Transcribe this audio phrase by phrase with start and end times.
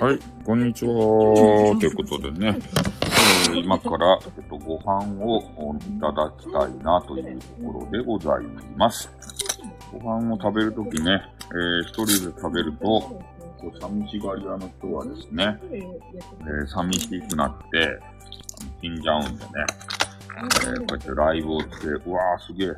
[0.00, 0.92] はい、こんにちは。
[1.78, 2.58] ということでね、
[3.50, 9.10] えー、今から、えっと、ご飯をいただきたいなというところでございます。
[9.92, 13.20] ご飯を食べるときね、えー、一人で食べると、
[13.78, 18.00] 寂しがり屋の人はですね、えー、寂しくなって、
[18.80, 19.48] 死んじゃうんでね、
[20.62, 22.68] えー、こうやってライブをして、うわーすげえ。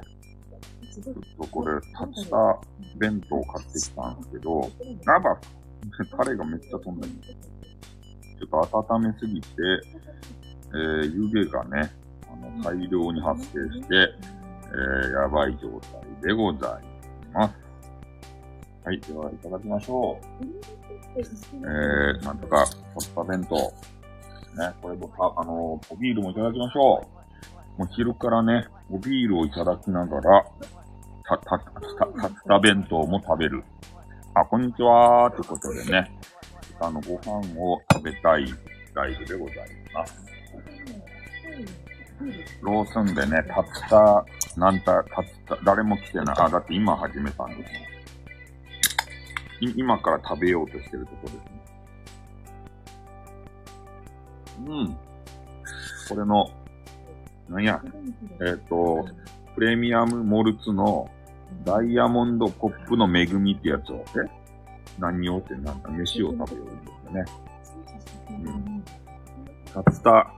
[0.91, 2.61] ちょっとこれ、竜田
[2.99, 4.69] 弁当買ってきたんですけど、
[5.07, 5.39] やば
[6.17, 7.13] タレがめっちゃ飛んでる。
[8.39, 9.49] ちょっと温めすぎて、
[10.73, 11.91] えー、湯気がね、
[12.31, 16.85] あの、大量に発生して、えー、やばい状態でござい
[17.33, 17.55] ます。
[18.85, 20.45] はい、では、いただきましょう。
[21.17, 23.57] えー、なんとか、ホッパ弁当。
[23.57, 27.07] ね、これもた、あの、おビールもいただきましょ
[27.77, 27.79] う。
[27.79, 30.45] もう昼からね、おビールをいただきながら、
[31.25, 33.63] た、た、た、た、た弁当も食べる。
[34.33, 36.09] あ、こんにちはということでね、
[36.79, 38.47] あの、ご飯を食べたい
[38.95, 39.59] ライブでござい
[39.93, 40.15] ます。
[42.63, 44.25] ローソンでね、たった、
[44.57, 46.37] なんた、たった、誰も来てない。
[46.39, 47.89] あ、だって今始めたんですね。
[49.77, 51.51] 今から食べようとしてるところですね。
[54.69, 54.97] うん。
[56.09, 56.51] これの、
[57.49, 57.83] なんや、
[58.41, 59.09] えっ、ー、と、
[59.57, 61.11] プレミアムモルツの
[61.65, 64.41] ダイヤモンドコップの恵みってやつを、え
[64.99, 67.25] 何をってなんか飯を食べようんですよね。
[68.31, 68.85] うん。
[68.85, 68.85] 竜
[70.03, 70.33] 田、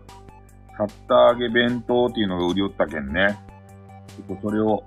[0.79, 3.39] 竜田揚げ弁当っていうのが売り寄ったけんね。
[4.09, 4.85] ちょっとそれを、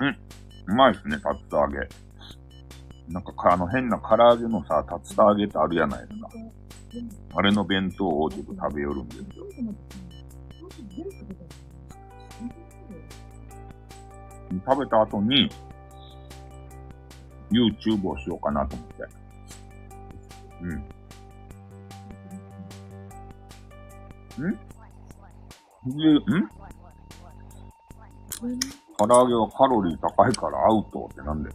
[0.00, 0.18] うん。
[0.66, 1.76] うまいっすね、竜田揚げ。
[3.08, 6.30] なんかあの変な唐揚げのさ、竜田揚げってあるやないですか。
[7.36, 9.44] あれの弁当をちょっと食べよるんですよ。
[14.66, 15.50] 食べた後に、
[17.50, 18.94] YouTube をしようかなと思って。
[20.62, 20.70] うん。
[24.46, 24.58] ん？
[25.96, 26.48] で、ん？
[28.98, 31.50] 唐揚げはカロリー高いからアウトってなんで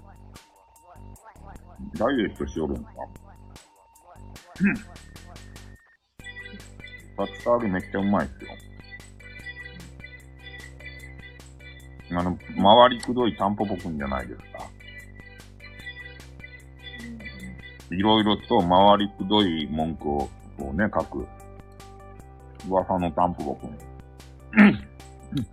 [1.95, 2.91] ダイエットしよるんか
[4.61, 4.73] うん。
[4.73, 4.81] 竜
[7.43, 8.51] 田揚げめっちゃうまいっすよ。
[12.19, 14.69] あの、回りくどいタンポポくんじゃないですか。
[17.91, 21.25] いろいろと回りくどい文句をこうね、書く。
[22.67, 23.77] 噂のタンポポくん。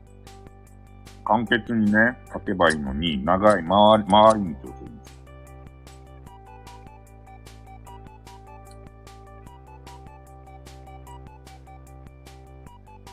[1.25, 5.17] 簡潔にね、書けばいいのに、長い回り、回り道をするんです。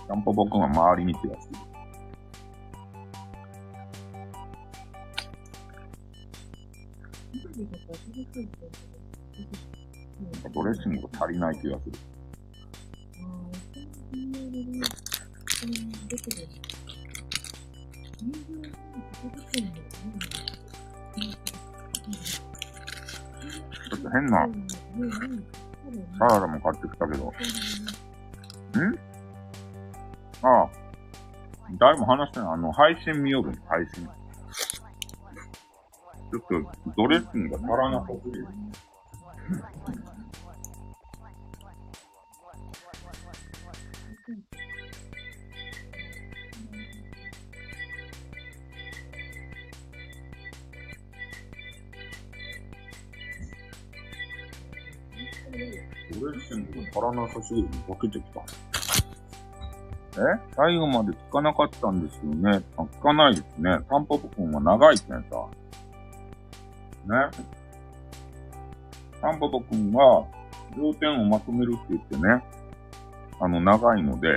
[0.07, 1.62] タンポポくんは回り道が好き。
[11.63, 11.93] 気がする。
[11.93, 24.45] ちょっと変な
[26.19, 27.27] サラダも買ってきたけど。
[27.27, 27.31] ん？
[30.41, 30.69] ああ。
[31.79, 32.49] 誰も話してない。
[32.49, 34.05] あの、配信見よる配信。
[34.05, 38.47] ちょっとドレッシングが足らなさすぎる。
[57.33, 58.41] グが足らなさすぎるの分けてきた。
[60.15, 60.39] え？
[60.55, 62.63] 最後まで聞かなかったんですよね。
[62.77, 63.77] あ、聞かないですね。
[63.89, 65.47] タンポポくんは長いけんさ。
[67.05, 67.15] ね？
[69.21, 70.25] タンポポくんは、
[70.77, 72.43] 要点をまとめるって言ってね、
[73.39, 74.27] あの、長いので、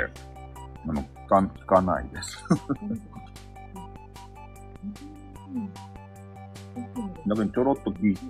[0.89, 2.45] あの、聞か、聞かないです。
[7.27, 8.23] だけどちょろっと聞いて、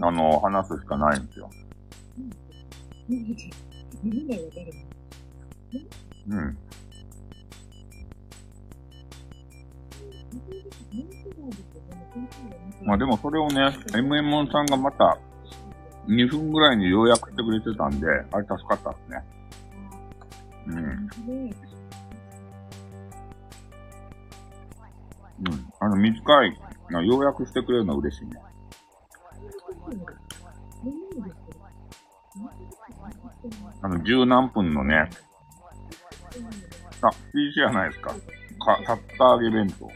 [0.00, 1.50] あの、話すしかないんですよ。
[6.28, 6.58] うん。
[12.84, 13.60] まあでもそれをね、
[13.92, 15.18] MM さんがまた
[16.06, 19.24] 2分ぐらいに要約してくれてたんで、あれ助かったですね。
[20.66, 20.76] うん。
[25.44, 25.72] うん。
[25.80, 26.60] あの、短い、
[27.06, 28.32] 要約してくれるのは嬉しいね。
[33.82, 35.10] あの、十何分のね、
[37.00, 38.14] あ、いいじゃないですか。
[38.64, 39.90] か、タッタ揚げ弁当。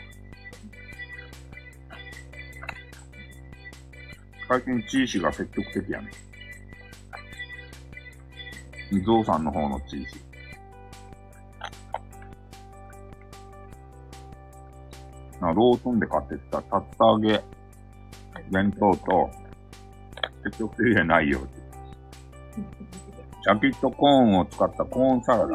[4.48, 6.10] 最近チーシが積極的やね。
[9.04, 10.26] ゾウさんの方のチーシ。
[15.40, 16.64] あローソンで買ってきた竜
[16.98, 17.44] 田揚げ
[18.50, 19.30] 弁当と、
[20.44, 21.46] 積極的じゃないよ。
[22.56, 25.44] シャキットコーンを使ったコーンサラダ。
[25.46, 25.52] こ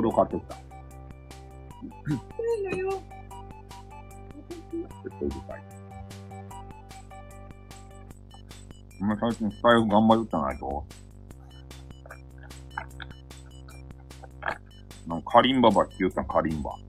[0.00, 0.54] れを買ってきた。
[0.54, 0.60] な
[2.60, 3.02] いのよ。
[5.04, 5.62] 絶対深い。
[9.00, 10.84] お前最近スタイル頑張るってないと
[15.06, 16.70] なんかカリンババって言ったんカリンバ。
[16.70, 16.74] ん？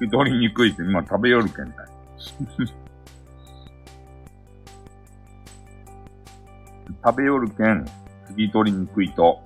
[0.00, 1.74] 聞き取りにくいって今食べよるけんね。
[7.04, 7.84] 食べよるけん、
[8.30, 9.42] 聞き取りにくいと。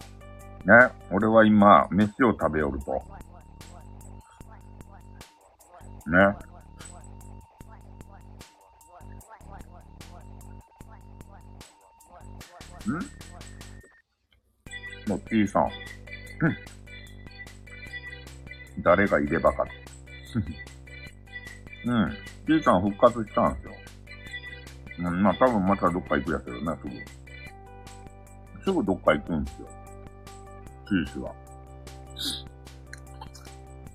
[0.64, 0.74] ね、
[1.10, 3.02] 俺は今、飯を食べよると。
[6.06, 6.18] ね。
[12.86, 12.92] ん？
[15.08, 15.70] もう T さん。
[18.78, 19.64] 誰がいればか。
[21.86, 22.16] うん。
[22.46, 23.72] T さん復活したんですよ。
[24.98, 26.90] うん、まあ多分またどっか行くやつよな、すぐ。
[28.64, 29.68] すぐどっか行くんですよ。
[30.88, 31.34] 九州は。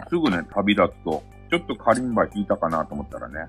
[0.09, 3.47] すぐね、旅立つと、ちょっとカリンバ引いたかなと思ったらね。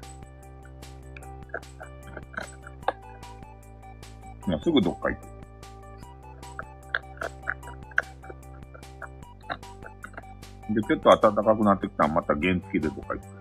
[4.47, 5.41] いや、すぐどっか行く。
[10.75, 13.40] で、ちょっと暖かくなってきたらまた原付でどっか行く。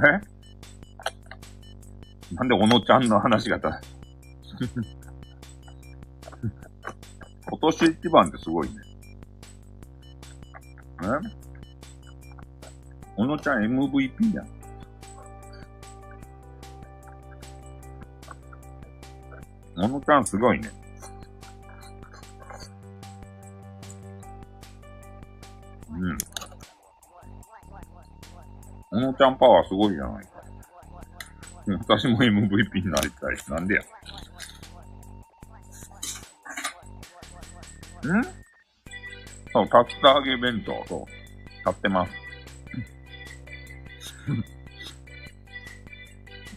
[0.00, 0.20] え？
[2.34, 3.80] なんで小野ちゃんの話がた、
[7.46, 8.74] 今年一番ってすごいね。
[11.02, 11.06] え？
[13.16, 14.48] 小野ちゃん MVP やん。
[19.76, 20.70] 小野ちゃんすごいね。
[29.10, 30.30] 小野ちゃんパワーすごいじゃないか。
[31.88, 33.36] 私も MVP になりたい。
[33.48, 33.80] なんでや。
[33.80, 33.84] ん？
[39.52, 39.70] そう、竜
[40.02, 41.04] 田揚げ弁当、そう、
[41.64, 42.12] 買ってます。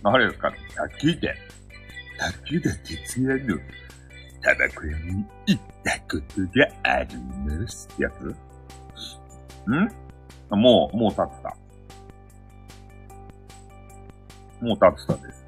[0.06, 0.52] あれですか？
[0.76, 1.34] 卓球で、
[2.20, 3.58] 卓球で徹夜の
[4.42, 6.20] タバコ屋に行ったこと
[6.60, 8.36] がありますってやつ
[9.70, 9.90] ん？
[10.60, 11.58] もう、もう立った。
[14.64, 15.46] もう立ったです。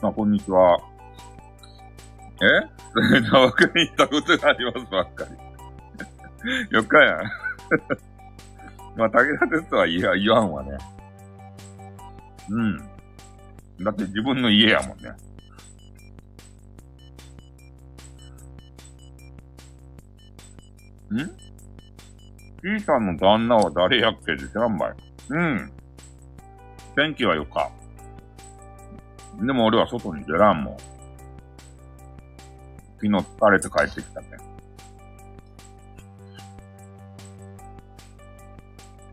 [0.00, 0.78] まあ、こんにちは。
[2.40, 2.44] え？
[3.24, 6.74] 砂漠に行ったことがありますばっかり。
[6.74, 7.24] よっかやん。
[8.96, 10.78] まあ、武田鉄とは言言わんわね。
[12.48, 12.78] うん。
[13.84, 15.10] だって自分の家やもんね。
[21.22, 21.28] ん
[22.62, 24.36] ?T さんの旦那は誰やっけ？
[24.36, 24.94] で知らんばい。
[25.28, 25.72] うん。
[26.94, 27.70] 天気はよか。
[29.40, 30.76] でも俺は外に出らんもん。
[32.96, 34.36] 昨日疲れて帰ってきたけ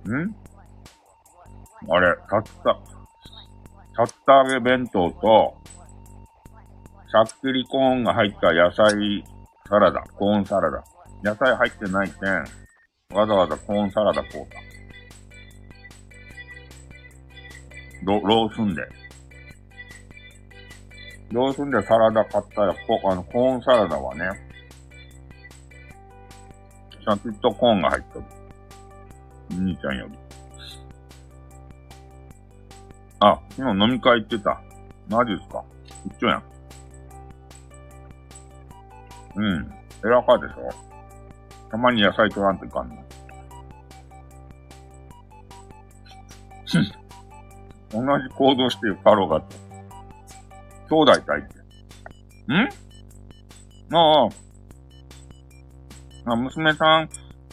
[0.10, 0.16] ん。
[0.26, 0.36] ん？
[1.90, 2.78] あれ、たった、
[3.96, 5.56] たった揚げ弁当と、
[7.12, 9.24] さっくりコーンが入った野菜
[9.68, 10.84] サラダ、コーンサラダ。
[11.24, 14.69] 野菜入ってないけん、わざわざコーンサラダ買うた。
[18.04, 18.82] ロ、ロースンで。
[21.32, 24.26] ロースンでサラダ買ったら、こあの、コーンサラダはね、
[27.00, 28.26] シャキットコーンが入っとる。
[29.52, 30.18] 兄ちゃんより。
[33.20, 34.62] あ、今飲み会行ってた。
[35.10, 35.64] マジっすか
[36.06, 36.44] 一緒やん。
[39.36, 39.74] うん。
[40.06, 40.70] エラカでしょ
[41.70, 42.96] たまに野菜取らんといかんの。
[47.92, 49.48] 同じ行動してるカロがと。
[50.90, 51.60] 兄弟対決。
[52.48, 53.96] ん？
[53.96, 54.30] ああ。
[56.32, 57.10] あ、娘さん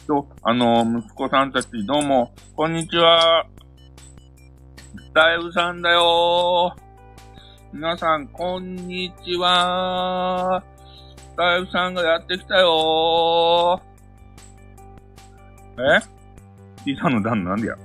[0.07, 3.47] と、あの、息子さんたち、どうも、こんにちは。
[4.97, 6.75] スタイルさんだよ
[7.73, 10.62] 皆さん、こんにちは。
[11.16, 13.81] スタイルさんがやってきたよ
[15.78, 16.00] え？
[16.95, 17.76] 小さな旦那なんでや？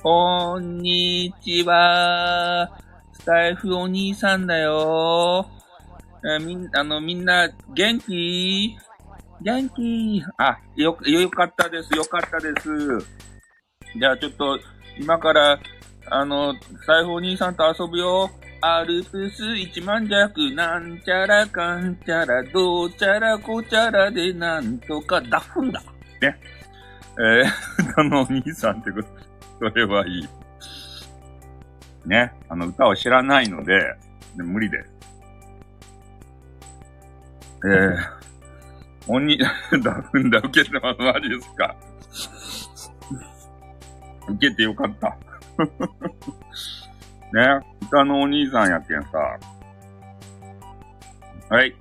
[0.00, 2.70] こんにちは。
[3.12, 5.44] スタイフお兄さんだよ。
[6.24, 8.76] えみん、あの、みんな、元気？
[9.42, 10.22] 元気？
[10.36, 11.92] あ、よ、よかったです。
[11.94, 12.68] よかったです。
[13.98, 14.56] じゃあちょっと、
[15.00, 15.58] 今から、
[16.10, 16.54] あの、
[16.86, 18.30] 財布お兄さんと遊ぶよ。
[18.60, 25.82] アルプス一万弱、なんちゃらかんちゃら、どうちゃらこちゃらでなんとか、ダフんだ。
[26.20, 26.38] ね。
[27.18, 29.27] えー、 あの、お兄さんってこと。
[29.58, 30.28] それはいい。
[32.06, 32.32] ね。
[32.48, 33.94] あの、歌を知らないので、
[34.36, 34.90] で無理です。
[37.64, 37.96] えー、
[39.08, 39.46] 鬼、 だ、
[40.18, 41.00] んだ、受けてます。
[41.00, 41.74] マジですか。
[44.28, 45.16] 受けてよかった。
[47.32, 47.66] ね。
[47.82, 49.18] 歌のお兄さんやけんさ。
[51.48, 51.74] はい。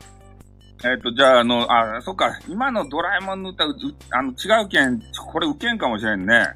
[0.84, 3.75] えっ、ー、と、じゃあ、あの、あ、そっか、今のドラえもんの歌、う
[4.12, 6.55] あの、違うけん、これ受けんかもしれんね。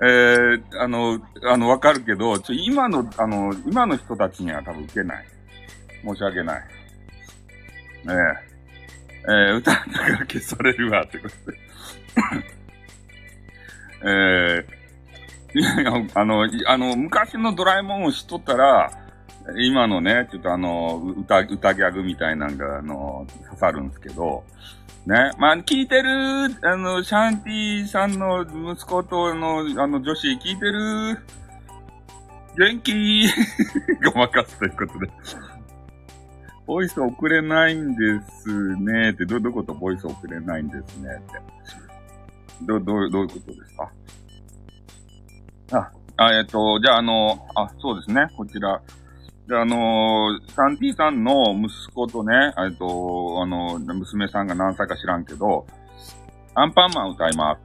[0.00, 5.26] えー、あの、あの、わかるけど、ちょ、今の、あの、今の人たちには多分受けない。
[6.04, 6.62] 申し訳ない。
[8.04, 11.58] ええー、えー、歌ったから消されるわ、ってことで。
[14.00, 18.90] えー、いや、あの、あの、昔のドラえもんを知っとったら、
[19.56, 24.44] 今のね、ちょっとあの、歌、歌ギャグみたいなのが、あの、刺さるんですけど、
[25.08, 25.30] ね。
[25.38, 26.10] まあ、聞いてる、
[26.62, 31.18] あの、シャンティさんの息子とあの、あの、女子、聞いてる？
[32.58, 33.26] 元気？
[34.12, 35.10] ごまかすということで。
[36.66, 39.72] ボイス送れないんですねって、ど、どこと？
[39.72, 41.40] ボイス送れないんですねって。
[42.66, 43.90] ど、どう、どういうことですか？
[45.72, 45.90] あ、
[46.26, 48.28] あ、えっと、じゃあ、あの、あ、そうですね。
[48.36, 48.82] こちら。
[49.48, 55.66] で、あのー、サンティさんの息子とね、えっと、あの、娘さんが何歳か知らんけど、
[56.54, 57.60] アンパンマン歌います。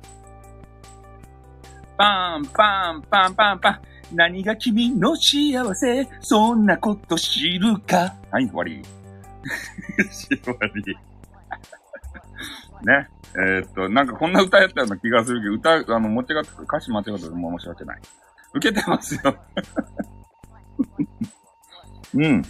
[1.98, 3.82] パンパンパンパンパン。
[4.14, 8.82] 何が君の幸せそんなこと知るかはい、終わり。
[10.42, 10.98] 終わり。
[12.86, 13.10] ね。
[13.36, 18.02] えー、っと、なんかこんな歌やったような気がするけど、歌、あの、間違って、歌詞間違っても申し訳ない。
[18.54, 19.36] 受けてますよ。
[22.16, 22.44] うん。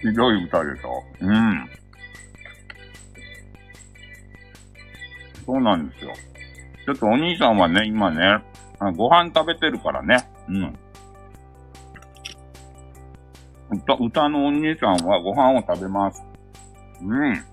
[0.00, 1.02] ひどい歌でしょ。
[1.20, 1.70] うん。
[5.46, 6.12] そうなんですよ。
[6.86, 8.42] ちょっとお兄さんはね、今ね、
[8.96, 10.28] ご飯食べてるからね。
[10.48, 10.78] うん。
[13.70, 16.22] 歌、歌のお兄さんはご飯を食べます。
[17.02, 17.44] うん。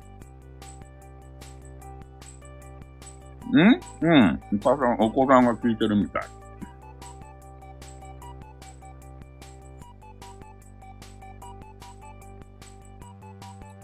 [3.57, 4.41] んうん。
[4.53, 6.23] お母さん、お子さんが聞いてるみたい。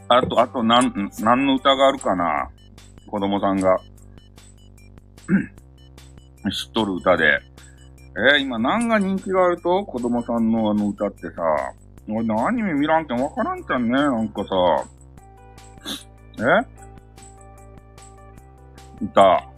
[0.09, 2.49] あと、あと、なん、何の歌があるかな？
[3.07, 3.77] 子供さんが。
[6.49, 7.41] 知っとる歌で。
[8.35, 9.83] えー、今何が人気があると？
[9.83, 11.41] 子供さんのあの歌ってさ。
[12.07, 14.55] 俺、アニメ見らんけんわからんじゃんね、なんかさ。
[16.39, 16.43] え？
[19.03, 19.49] 歌。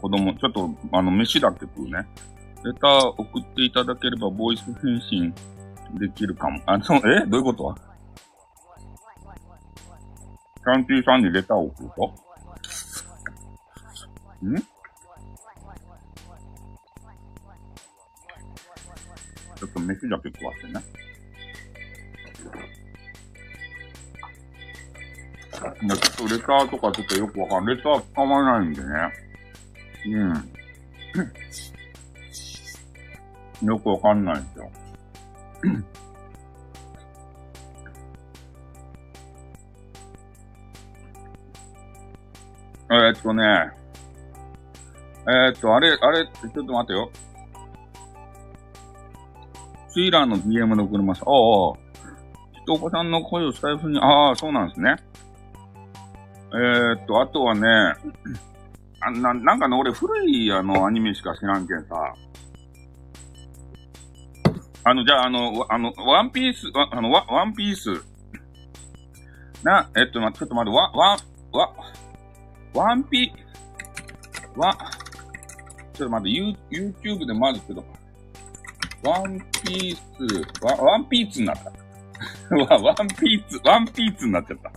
[0.00, 2.06] 子供、ちょっと、あの、飯だけ食うね。
[2.64, 5.32] レター送っていただければ、ボイス返信
[5.94, 6.60] できるかも。
[6.66, 7.24] あ、そう、え？
[7.26, 7.74] どういうこと？
[10.64, 12.12] キャンティーさんにレターを送ると？
[14.44, 14.58] ん？
[14.58, 20.80] ちょっと飯だけ食わせてね。
[25.56, 25.72] ちょっ
[26.28, 27.76] とレターとかちょっとよくわかんない。
[27.76, 28.88] レター使わないんでね。
[30.12, 30.50] うん。
[33.62, 34.70] よくわかんないですよ。
[42.88, 43.44] えっとね、
[45.28, 47.10] えー、っと、あれ、あれ、ちょっと待ってよ。
[49.88, 51.22] スイラーの DM の送ります。
[51.22, 54.94] ああ、人お子さんの声をスタイフに、ああ、そうなんですね。
[56.52, 57.94] えー、っと、あとはね、
[59.06, 61.94] あななんかね、俺古いあのアニメしか知らんけんさ。
[64.82, 68.02] あの、じゃあ、あの、あの、ワンピース、あの、ワワンピース。
[69.62, 71.16] な、えっと、ま、ちょっと待って、ワ、ワ、
[71.52, 71.72] ワ、
[72.74, 73.32] ワンピ、
[74.56, 74.74] ワ、
[75.92, 77.84] ちょっと待って、ユー、YouTube でまずけど、
[79.04, 81.70] ワンピース、ワ、ワンピースになった。
[82.56, 84.72] わ、ワンピーツ、ワンピーツになっちゃった。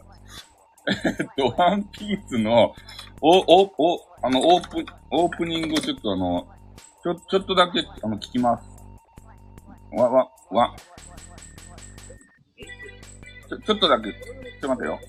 [1.09, 2.75] えっと、ワンピースの、
[3.21, 6.47] お、お、お、あの、オープ、オープニングをちょっとあの、
[7.03, 8.65] ちょ、ちょっとだけ、あの、聞きます。
[9.91, 10.75] わ、わ、わ。
[13.47, 14.17] ちょ、ちょっとだけ、ちょ
[14.57, 14.99] っと待てよ。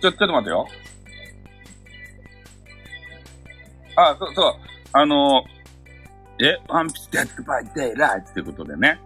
[0.00, 0.66] ちょ、ちょっと待てよ。
[3.94, 4.54] あ、そう、そう。
[4.92, 5.44] あの、
[6.40, 8.98] え、ワンピースデッドバイデイライトってことでね。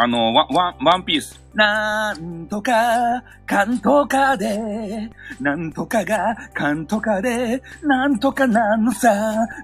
[0.00, 1.40] あの、ワン、ワン、ワンピース。
[1.54, 9.10] なんとか、かんとかで、なんとかが、かんとかで、なんとかなのさ、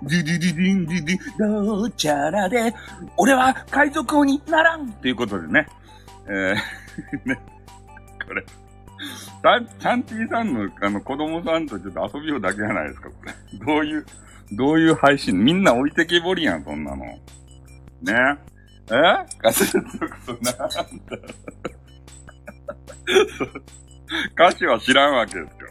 [0.03, 2.75] ドゥドゥドゥドゥンドゥドゥ、どちゃらで、
[3.17, 5.69] 俺は海賊王になるんということでね。
[6.27, 6.55] えー、
[7.31, 7.39] ね、
[8.27, 8.45] これ。
[9.41, 13.33] サン、チャンティさんの、あの、子供さんとちょっと遊びようだけじゃないですか、これ。
[13.65, 14.07] どういう、
[14.51, 15.39] どういう配信？
[15.39, 17.05] みんな置いてけぼりやん、そんなの。
[18.03, 18.37] ね。
[18.91, 18.95] え？
[19.43, 19.89] ガスのこ
[20.27, 20.69] となんだ。
[24.35, 25.69] 歌詞は知らんわけですよ。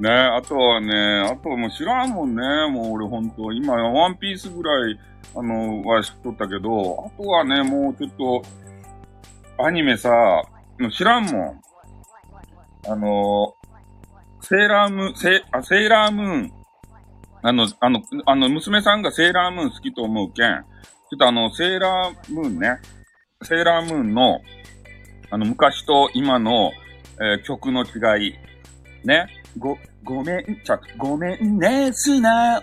[0.00, 2.42] ねあとはね、あとはもう知らんもんね。
[2.70, 4.98] もう俺ほんと、今ワンピースぐらい、
[5.36, 8.42] あの、は知っとったけど、あとはね、もうちょっと、
[9.62, 10.10] アニメさ、
[10.96, 11.60] 知らんもん。
[12.88, 13.54] あの、
[14.40, 16.52] セーラームーン、セあセーラームーン。
[17.42, 20.64] あの、あの、あの、娘さんがセーラームーン好きと思うけん、
[21.10, 22.78] ちょっとあの、セーラームーンね、
[23.42, 24.40] セーラームーンの、
[25.32, 26.70] あの、昔と今の、
[27.20, 28.34] えー、曲の違い、
[29.04, 29.26] ね、
[29.58, 32.30] ご、ごめん、ちゃ、ごめんね、素直、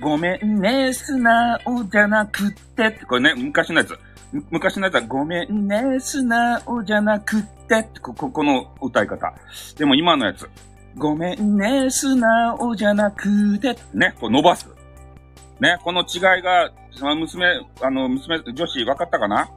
[0.00, 1.58] ごめんね、素直
[1.90, 3.98] じゃなくって、これね、昔のやつ。
[4.50, 9.34] 昔のやつは、ごめんね、素直じゃなくてって、こ、ここの歌い方。
[9.76, 10.48] でも今のやつ。
[10.96, 14.68] ごめんね、素直じゃなくて、ね、こう伸ばす。
[15.62, 16.72] ね、この違いが、
[17.14, 17.46] 娘、
[17.80, 19.48] あの、娘、女子分かったかな？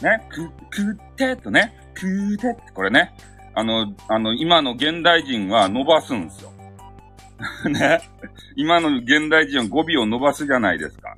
[0.00, 3.14] ね、く、くってとね、くってって、これね。
[3.54, 6.50] あの、あの、今の現代人は伸ばすんですよ。
[7.70, 8.00] ね。
[8.56, 11.14] 今の現代人は語尾を伸ばすじゃないですか。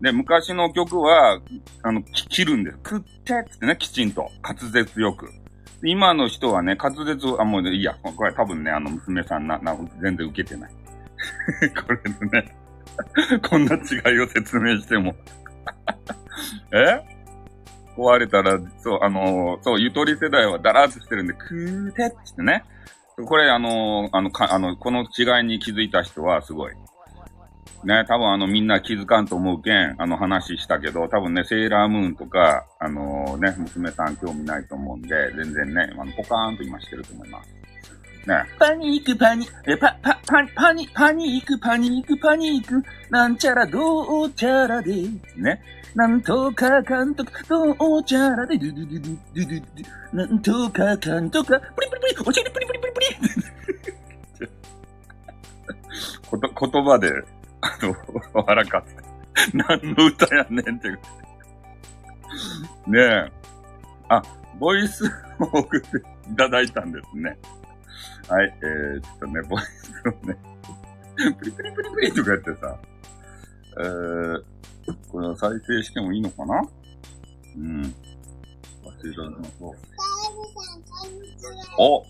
[0.00, 1.38] で、昔の曲は、
[1.82, 2.78] あの、切るんです。
[2.78, 4.30] くってってね、きちんと。
[4.42, 5.28] 滑舌よく。
[5.84, 7.94] 今の人はね、滑舌、あ、もういいや。
[8.02, 10.70] これ多分ね、あの、娘さんな、な、全然受けてない。
[11.86, 11.98] これ
[12.30, 12.61] でね、
[13.48, 15.14] こんな違いを説明しても
[16.72, 17.12] え？
[17.96, 22.64] 壊れたら、そう、あのー、そう、ゆとり世代はダラーっとしてるんで、くーてってね。
[23.26, 26.72] これ、あのー、あの、か、あの、この違いに気づいた人はすごい。
[27.84, 37.61] ね、多分あのみんな気づかんと思うけん、あの話したけど、多分ね、セーラームーンとか、あのー、ね、娘さん興味ないと思うんで、全然ね、あの、ポカーンと今してると思います。
[38.26, 38.44] ね。
[38.58, 44.94] パニック、パニック、パ、パ、パ、パニ、パニック、パニック、パニック、なんちゃらどうちゃらで、
[45.36, 45.60] ね。
[45.94, 53.52] なんとかかんとか、どうちゃらで、ドゥドゥドゥドゥドゥドゥドゥ、なんとかかんとか、プリプリプリ、お尻プリプリプリプリ。
[56.30, 57.10] こと、言葉で、
[57.60, 57.94] あの、
[58.42, 59.02] 笑かって。
[59.54, 60.88] 何の歌やねんって。
[62.86, 63.32] ねえ。
[64.08, 64.22] あ、
[64.58, 65.04] ボイス
[65.38, 65.98] を送って
[66.30, 67.36] いただいたんですね。
[68.32, 70.38] はい、えー、ちょっとね、ボイスをね、
[71.38, 72.78] プリプリプリプリとかやってさ、
[73.76, 74.42] えー、
[75.10, 76.62] これは再生してもいいのかな？
[77.56, 77.82] うん。
[77.82, 79.74] 忘れたのと。
[81.76, 82.06] お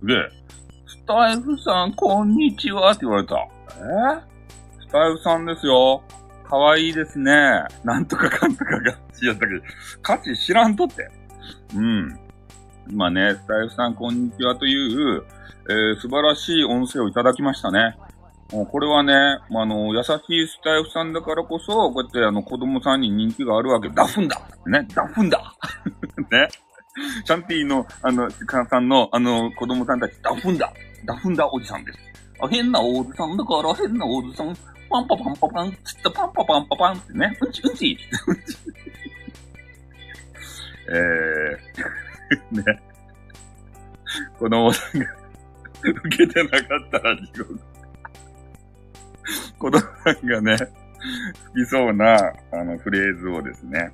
[0.00, 0.16] すげえ。
[0.88, 3.36] スタイフさん、こんにちはって言われた。
[3.36, 4.20] えー？
[4.88, 6.02] スタイフさんですよ。
[6.48, 7.62] かわいいですね。
[7.84, 8.90] なんとかかんとかが、
[9.22, 9.62] やったけど、
[10.02, 11.08] 価値知らんとって。
[11.76, 12.27] うん。
[12.90, 15.24] 今ね、スタイフさんこんにちはという、
[15.68, 17.96] えー、素晴らしい音声をいただきましたね。
[18.50, 19.12] もうこれはね、
[19.50, 23.90] まあの、優しいスタイフさんだからこそ、こうやってあの子供さんに人気があるわけ。
[23.90, 25.54] ダフンだね、ダフンだ
[26.30, 26.48] ね。
[27.24, 30.72] シャンティの、あの、カさんの、あの、子供さんたち、ダフンだ
[31.04, 31.98] ダフンだおじさんです。
[32.40, 34.56] あ、変なおじさんだから、変なおじさん。
[34.90, 37.98] パンパパンパパン、つったパンパパンパパンってね、うんちうんち
[40.90, 42.07] えー、
[42.52, 42.82] ね。
[44.38, 45.06] 子供さんが
[45.82, 47.60] 受けてなかったら地獄。
[49.58, 52.16] 子供さんがね、好きそうな、
[52.52, 53.92] あの、フレーズをですね、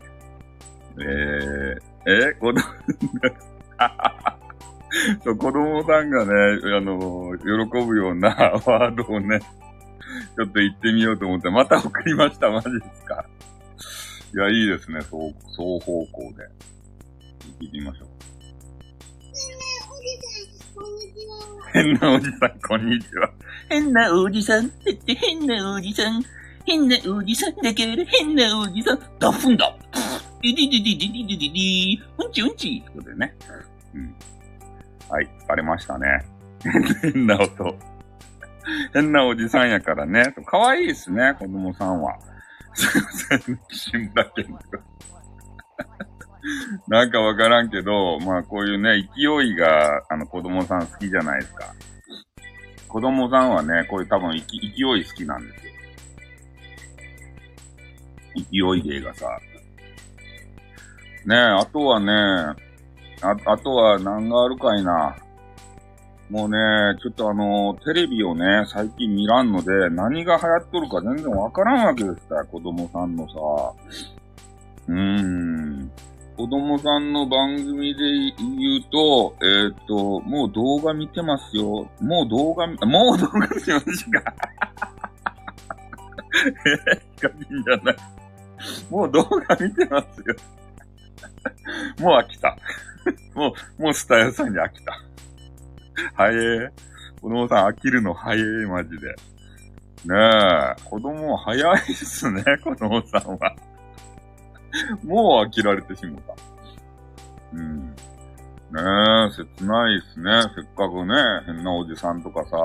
[0.99, 2.61] えー、え子供
[3.77, 4.39] が
[5.25, 6.33] そう、子供さんがね、
[6.77, 8.29] あの、喜ぶような
[8.65, 12.51] ワードをね、ちょっと行ってみようと思って、また送りました。
[12.51, 13.25] マジですか。
[14.35, 15.01] いや、いいですね。
[15.03, 16.49] そう、双方向で。
[17.61, 18.09] 行ってみましょう。
[21.73, 23.31] 変なおじさん、こんにちは。
[23.69, 26.23] 変なおじさんって言って変なおじさん。
[26.67, 29.77] 変なおじさんだから変なおじさん、ダフンだ。
[30.43, 33.35] ディディディディディディディディうんちうんちってことでね。
[33.95, 34.15] うん。
[35.09, 36.07] はい、疲れましたね。
[37.03, 37.77] 変な音。
[38.93, 40.35] 変なおじさんやからね。
[40.47, 42.17] 可愛いですね、子供さんは。
[42.75, 44.59] すいません、志村けん
[46.89, 51.75] なんかわからんけど、まあこういうね、勢いが、あの子供さん好きじゃないですか。
[52.89, 54.45] 子供さんはね、こういう多分勢い
[55.05, 55.73] 好きなんですよ。
[58.75, 59.27] 勢い芸がさ。
[61.27, 62.13] ねえ、あとはね、
[63.23, 65.17] あ、あとは何があるかいな。
[66.31, 66.57] もうね、
[67.03, 73.35] ちょっとあの、テレビをね、最近見らんので、何が流行っとるか全然わからんわけですから、子供さんのさ。
[74.89, 75.91] うーん。
[76.37, 78.01] 子供さんの番組で
[78.37, 81.89] 言うと、えー、っと、もう動画見てますよ。
[82.01, 84.35] もう動画、もう動画見てますか？
[86.67, 87.97] え、カキンじゃない。
[88.91, 90.35] もう動画見てますよ。
[92.01, 92.57] もう飽きた。
[93.35, 95.01] もう、もうスタイルさんに飽きた。
[96.15, 96.73] 早え。
[97.21, 99.07] 子供さん飽きるの早え、マジで。
[99.07, 99.15] ね
[100.13, 103.57] え、子供早いっすね、子供さんは。
[105.05, 106.35] もう飽きられてしもた。
[107.53, 107.81] うん。
[107.91, 107.97] ね
[109.29, 110.43] え、切ないっすね。
[110.55, 111.15] せっかくね、
[111.47, 112.57] 変なおじさんとかさ、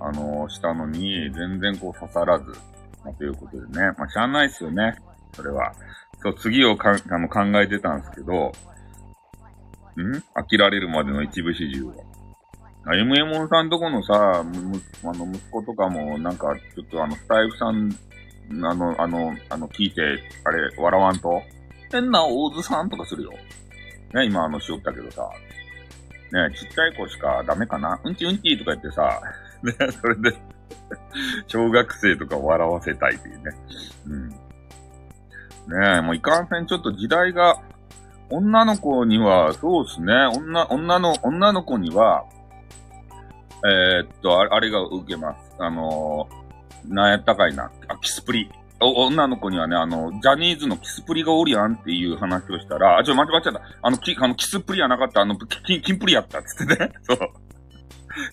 [0.00, 2.46] あのー、したのに、全然こう刺さらず、
[3.04, 3.92] まあ、ということでね。
[3.96, 4.96] まあ、しゃあないっすよね。
[5.32, 5.72] それは。
[6.22, 8.52] そう、次をかあの考えてたんですけど、
[9.96, 10.16] ん？
[10.34, 11.94] 飽きられるまでの一部始終は。
[12.86, 17.90] MM さんとこのさ、む、あの、息子とかも、なんか、ちょっとあの、スタイフさん
[18.50, 20.02] あの、あの、あの、聞いて、
[20.44, 21.42] あれ、笑わんと？
[21.92, 23.30] 変な大津さんとかするよ。
[24.12, 25.28] ね、今あの、しよったけどさ。
[26.32, 28.00] ね、ちっちゃい子しかダメかな？
[28.04, 29.20] うんちうんちとか言ってさ、
[29.62, 30.36] ね、それで
[31.46, 33.42] 小学生とか笑わせたいっていうね。
[34.06, 34.28] うん。
[34.28, 34.36] ね
[35.98, 37.56] え、もういかんせんちょっと時代が、
[38.30, 42.24] 女の子には、そうですね、女、女の、女の子には、
[43.64, 45.56] えー、っとあ、あれが受けます。
[45.58, 46.40] あのー
[46.90, 47.70] なんやったかいな。
[47.88, 48.50] あ、キスプリ。
[48.80, 53.62] お、女の子にはね、あの、ジャニーズのキスプリがおるやんっていう話をしたら、あ、ちょ、間違っちゃった。
[53.82, 56.92] あの、き、あの、キスプリやなかった、あの、キ、キンプリやったっつってね。
[57.02, 57.18] そう。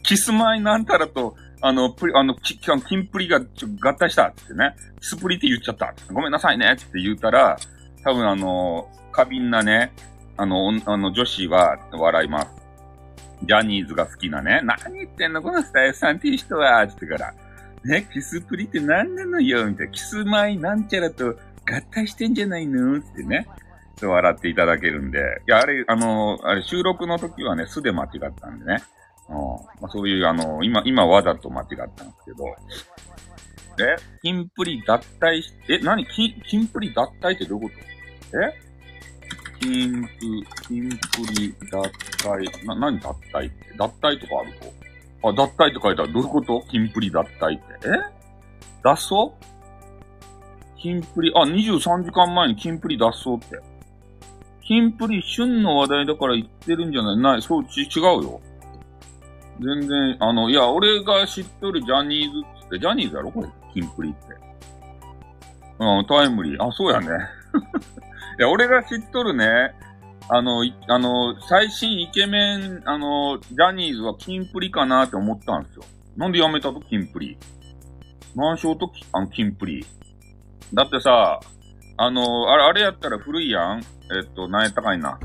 [0.04, 4.76] キスマイなんたらと、あの、プリ、あの、キ、キンプリがちょ合体したっつってね。
[5.00, 5.94] キスプリって言っちゃった。
[6.12, 7.58] ごめんなさいねって言ったら、
[8.04, 9.92] 多分あの、過敏なね、
[10.38, 12.48] あの、あの、女子は笑います。
[13.44, 14.62] ジャニーズが好きなね。
[14.64, 15.42] 何言ってんの？
[15.42, 17.34] このスタイルさんっていう人は、つってから。
[17.88, 19.92] ね、キスプリって何なのよみたいな。
[19.94, 22.98] キスマイなんちゃらと合体してんじゃないの？
[22.98, 23.48] ってね。
[23.98, 25.20] そう笑っていただけるんで。
[25.48, 28.84] いや、あれ、あの、あれ収録の時はね、素で間違ったんでね。
[29.30, 29.36] うん。
[29.36, 32.56] まあ、そういう、あの、今、今わざと間違ったんですけど。
[33.80, 36.06] えキンプリ脱退し、え、何？
[36.08, 37.76] キン、キンプリ脱退ってどういうこ
[38.32, 38.40] と？
[38.44, 38.54] え？
[39.60, 40.10] キンプ、
[40.68, 40.98] キンプ
[41.40, 41.82] リ脱
[42.28, 43.74] 退、な、何脱退って？
[43.78, 44.87] 脱退とかあると
[45.30, 46.14] あ、脱退って書いてある。
[46.14, 46.64] どういうこと？
[46.70, 47.64] キンプリ脱退って。
[47.86, 47.90] え？
[48.84, 49.32] 脱走？
[50.78, 53.60] キンプリ、あ、23時間前にキンプリ脱走って。
[54.62, 57.18] キンプリ旬の話題だから言ってるんじゃない？
[57.18, 58.42] ない、そう、ち、違うよ。
[59.60, 63.32] 全然、あの、いや、俺が知っとるジャニーズって、ジャニーズやろ？
[63.32, 64.20] これ、キンプリって。
[65.80, 66.64] うん、タイムリー。
[66.64, 67.08] あ、そうやね。
[68.38, 69.74] いや、俺が知っとるね、
[70.30, 75.84] あの、あの、最新イケメン、あの、ジャニーズはキンプリかなって思ったんですよ。
[76.18, 76.82] なんでやめたと？
[76.82, 77.38] キンプリ。
[78.36, 79.86] マンションとあの、キンプリ。
[80.74, 81.40] だってさ、
[81.98, 85.18] あの、あれ、あれやったら古いやんえっと、何やったかいな。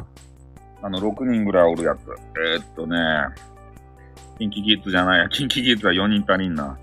[0.83, 1.99] あの、6人ぐらいおるやつ。
[2.55, 2.97] えっとね、
[4.39, 5.29] キンキギッズじゃないや。
[5.29, 6.79] キンキギッズは4人足りんな。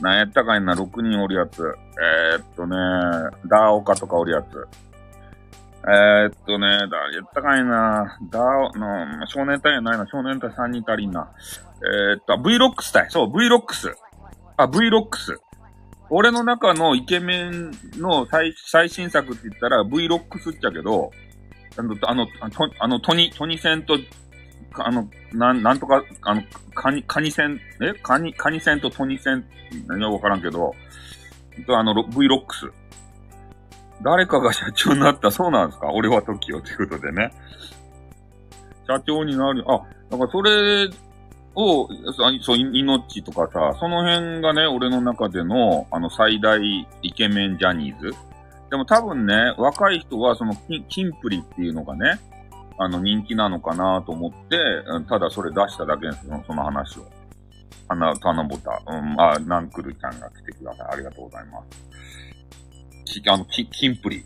[0.00, 1.62] 何やったかいな、6人おるやつ。
[2.32, 2.76] えー、っとね、
[3.46, 4.66] ダーオカとかおるやつ。
[5.90, 8.18] えー、っとね、だ、やったかいな。
[8.30, 10.06] だ、の、少年隊やないな。
[10.06, 11.30] 少年隊3人足りんな。
[12.10, 13.06] えー、っと、VLOX 隊。
[13.10, 13.94] そう、VLOX。
[14.58, 15.38] あ、VLOX。
[16.10, 21.10] 俺の中のイケメンの最最新作って言ったら VLOX っちゃけど、
[21.76, 23.98] あの、あの、とあの、トニ、トニ戦と、
[24.74, 26.42] あの、なん、なんとか、あの、
[26.74, 27.94] カニ、カニ戦、え？
[28.02, 29.44] カニ、カニ戦とトニ戦、
[29.86, 30.74] 何はわからんけど、
[31.68, 32.72] あの、VLOX。
[34.02, 37.32] 誰かが社長になったそうなんですか俺は TOKIO ということでね。
[38.86, 40.88] 社長になる、あ、だからそれ
[41.54, 41.88] を、
[42.40, 46.58] そう、命とかさ、その辺がね、俺の中での、あの、最大
[47.02, 48.14] イケメンジャニーズ。
[48.70, 52.20] でも多分ね、若い人はそのキ、キンプリっていうのがね、
[52.78, 54.56] あの、人気なのかなと思って、
[55.08, 57.06] ただそれ出しただけですよ、その話を。
[57.88, 60.88] 花、花ぼた、うん、あ、ナンクルちゃんが来てください。
[60.92, 61.88] ありがとうございます。
[63.08, 64.22] き、あの、き、キンプリ。
[64.22, 64.24] ち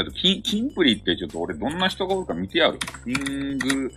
[0.00, 2.78] ちょっと、キン、キンプリってちょっと俺どんな人がおるか見てやる。
[3.04, 3.90] キング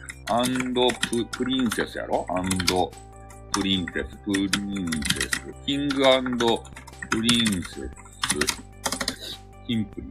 [1.10, 2.26] プ、プリンセスやろ？
[2.30, 2.92] and、
[3.52, 4.50] プリンセス、プリン
[4.92, 5.42] セス。
[5.66, 5.96] キング
[7.10, 7.92] プリンセス。
[9.68, 10.08] キンプリ。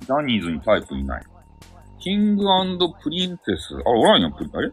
[0.00, 1.22] ジャニーズにタイプいない。
[2.00, 2.44] キング
[3.02, 3.74] プリンセス。
[3.74, 4.72] あ、おらんやん、プリンあれ？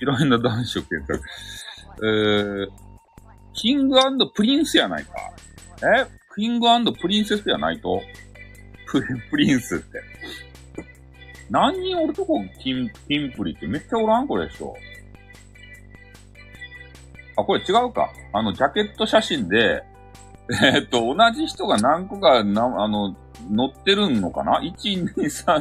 [0.00, 1.22] 嫌いな男子を検索。
[2.02, 2.68] えー、
[3.54, 3.96] キング
[4.34, 5.32] プリンスやないか。
[5.82, 6.06] え？
[6.36, 8.02] キングプリンセスやないと？
[8.86, 10.02] プ プリンスって。
[11.50, 14.76] 何人おるとこ、キン、キンプリってめっちゃおらんこれでしょ。
[17.36, 18.12] あ、これ違うか。
[18.32, 19.82] あの、ジャケット写真で、
[20.50, 23.16] えー、っと、同じ人が何個か、な、あの、
[23.50, 25.60] 乗ってるのかな ?1、2、3、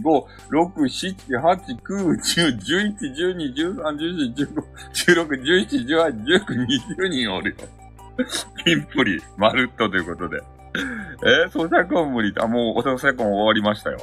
[0.00, 4.54] 4、5、6、7、8、9、10、11、12、13、14、15、
[4.92, 7.56] 16、17、18、19、20人おるよ。
[8.64, 10.42] キンプリ、まるっとということで。
[11.24, 12.32] えー、咀嚼音無理。
[12.38, 13.98] あ、もう、咀嚼音終わりましたよ。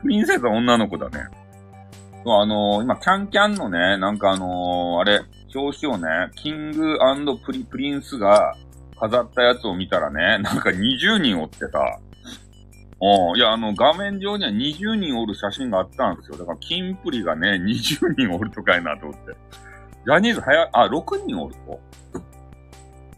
[0.00, 1.26] プリンセスは女の子だね。
[2.24, 5.22] そうあのー、今、キャンキャンのね、なんかあのー、あれ、
[5.54, 6.96] 表紙をね、キング
[7.44, 8.56] プリ、プリンスが、
[9.02, 11.98] 飾ったやつを見たらね、 なんか20人おってさ、
[13.04, 13.36] うん。
[13.36, 16.36] いや、あの、画面上には20人おる写真があったんですよ。
[16.36, 19.32] だから、キンプリがね、 20人おるとかいなと思って。
[20.04, 21.80] ジャニーズ早、あ、6人おると。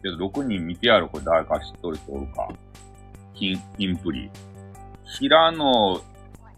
[0.02, 1.08] けど、6人見てやる。
[1.08, 2.48] これ誰か知っとる人おるか。
[3.34, 4.30] キン、キンプリ。
[5.18, 6.00] 平野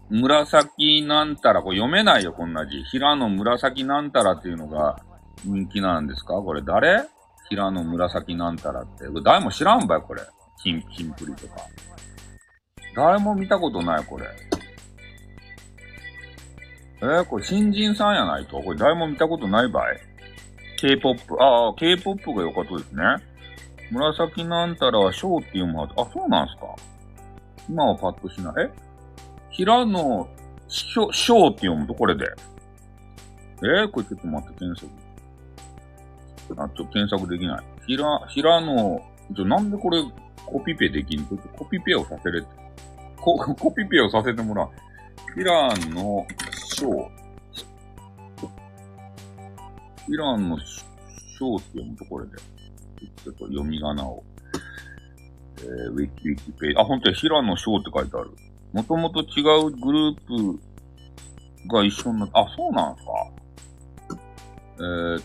[0.09, 2.81] 紫なんたら、これ読めないよ、こんな字。
[2.83, 4.97] 平野紫なんたらっていうのが
[5.43, 6.35] 人気なんですか？
[6.35, 7.03] これ誰？
[7.49, 9.05] 平野紫なんたらって。
[9.23, 10.21] 誰も知らんばい、これ。
[10.61, 11.55] キン、キンプリとか。
[12.95, 14.25] 誰も見たことない、これ。
[16.99, 18.59] えー、これ新人さんやないと？
[18.59, 19.99] これ誰も見たことないばい
[20.77, 21.39] ?K-POP。
[21.39, 23.03] ああ、K-POP がよかったですね。
[23.91, 26.75] 紫なんたらはショーっていうものあ、そうなんすか
[27.69, 28.65] 今はパッとしない。
[28.65, 28.71] え？
[29.51, 30.27] 平野、
[30.67, 32.25] ショ、ショーって読むとこれで。
[33.59, 35.06] えー、これちょっと待って、検索。
[36.55, 37.63] あ、ちょっと検索できない。
[37.85, 39.01] ひら、ひらの、
[39.35, 40.03] ちょ、なんでこれ、
[40.45, 41.25] コピペできんの？
[41.57, 42.41] コピペをさせれ、
[43.17, 44.69] コ、コピペをさせてもらう。
[45.35, 47.09] ひらの、ショー。
[50.07, 52.37] ひらの、ショーって読むとこれで。
[53.23, 54.23] ちょっと読み仮名を。
[55.59, 58.31] えー、ウィキ、ウィキペイあ、本当に平野翔って書いてある。
[58.73, 60.59] もともと違うグループ
[61.67, 63.11] が一緒になって、あ、そうなんすか
[64.79, 65.21] えー、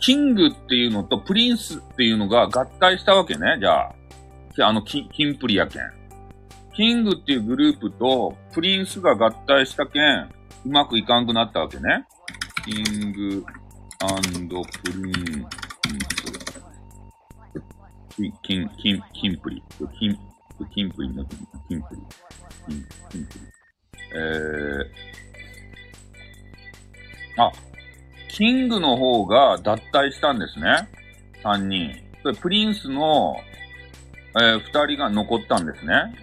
[0.00, 3.94] キングっていうのとプリンスっていうのが合体したわけね、じゃあ。
[4.62, 5.82] あの、キ、キンプリやけん。
[6.74, 10.28] キングっていうグループとプリンスが合体したけん、
[10.66, 12.06] うまくいかんくなったわけね。
[12.64, 13.44] キング
[14.84, 15.60] プリンス。
[18.42, 19.62] キン、キン、キンプリ。
[19.98, 20.18] キン、
[20.74, 22.00] キンプリのキンプリ。
[22.68, 23.40] キン、キンプリ。
[24.14, 27.52] えー、あ、
[28.28, 30.88] キングの方が脱退したんですね。
[31.42, 31.92] 三人。
[32.22, 33.36] それプリンスの、
[34.40, 36.14] えー、二人が残ったんですね。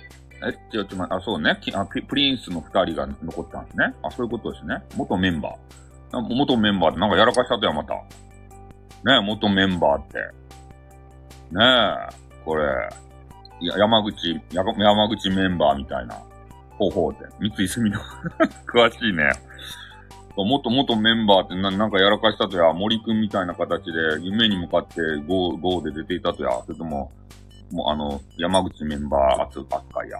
[0.43, 1.59] え、ちょ、ちょ、あ、そうね。
[1.73, 3.93] あプリンスの二人が残ったんですね。
[4.03, 4.83] あ、そういうことですね。
[4.95, 6.21] 元メンバー。
[6.21, 7.93] 元メンバーってなんかやらかしたとや、また。
[7.93, 10.17] ね元メンバーって。
[11.51, 12.63] ねえ、これ、
[13.61, 16.21] や山口、山口メンバーみたいな
[16.77, 17.19] 方法で。
[17.39, 17.99] 三井住の
[18.67, 19.31] 詳しいね。
[20.43, 27.11] もっともっとメンバーってななんかやらかしたとや、森くんみたいな形で夢に向かってゴー、ゴーで出ていたとや、それとも、
[27.71, 30.19] もうあの、山口メンバー扱いや。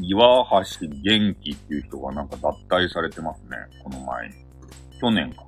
[0.00, 3.56] 岩橋元気っていう人がなんか脱退されてますね。
[3.82, 4.34] この前に。
[5.00, 5.44] 去年か。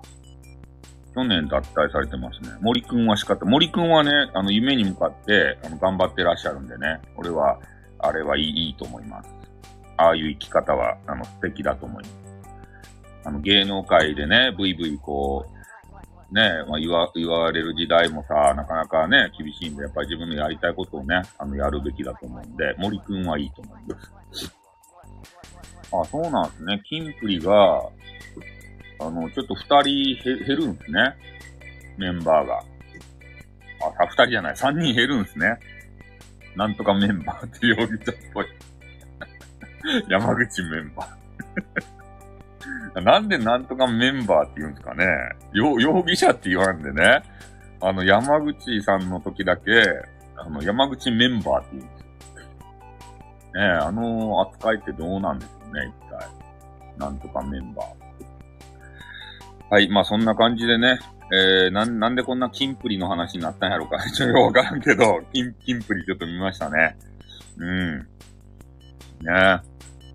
[1.15, 2.51] 去年脱退されてますね。
[2.61, 3.45] 森くんは仕方。
[3.45, 7.01] 森くんはね、あの、夢に向かって、あの、頑張ってらっしゃるんでね。
[7.17, 7.59] 俺は、
[7.99, 9.31] あれはいいいいと思います。
[9.97, 12.30] ああいう生き方は、あの、素敵だと思います。
[13.25, 23.99] あの、芸能界でね、ブイブイこう、ね、まあ、言わ、言われる時代もさ、なかなかね、厳しいんで、やっぱり自分のやりたいことをね、あの、やるべきだと思うんで、森くんはいいと思いま
[24.33, 24.55] す。
[25.93, 26.83] あ、そうなんですね。
[26.89, 27.83] キンプリが、
[29.01, 31.17] あの、ちょっと二人減るんですね。
[31.97, 32.59] メンバーが。
[33.99, 35.59] あ、二人じゃない、三人減るんですね。
[36.55, 38.47] なんとかメンバーって容疑者っぽい。
[40.09, 42.00] 山口メンバー
[42.95, 45.07] なんでなんとかメンバーって言うんですかね。
[45.53, 47.23] 容疑者って言わんでね。
[47.81, 49.63] あの、山口さんの時だけ、
[50.37, 52.07] あの、山口メンバーって言うんですよ。
[53.55, 56.29] ねえ、あの扱いってどうなんですよね、一体。
[56.99, 58.01] なんとかメンバー。
[59.71, 60.99] はい、まあそんな感じでね、
[61.33, 63.99] えー、なん、なんでこんなキンプリの話になったんやろうか。
[64.11, 66.97] ちょっとわからんけど、キン、キンプリちょっと見ましたね。
[67.57, 67.99] うん。
[67.99, 68.07] ね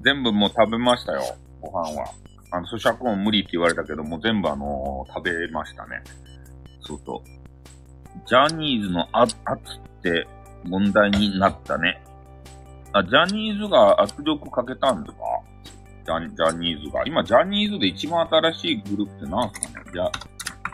[0.03, 1.21] 全部もう食べましたよ、
[1.61, 2.24] ご飯は。
[2.51, 6.01] あの、咀嚼音無理って言われたけど、も全部あのー食べましたね。
[6.81, 7.29] そうそう。
[8.27, 10.27] ジャニーズの圧圧って
[10.63, 12.01] 問題になったね。
[12.93, 15.23] あ、ジャニーズが圧力かけたんですか？
[16.05, 17.03] ジャジャニーズが。
[17.05, 19.85] 今、ジャニーズで一番新しいグループって何すかね？
[19.91, 20.11] ジャ、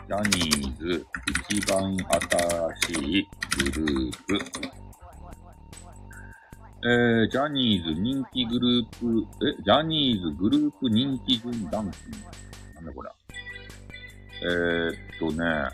[0.06, 1.06] ジャニーズ
[1.50, 3.28] 一番新しい
[3.72, 4.81] グループ。
[6.84, 12.18] えー、ジャニーズ人気グループ、え、ジャニーズグループ人気順ランキング。
[12.74, 13.10] なんだこれ。
[14.42, 15.68] えー、っとね、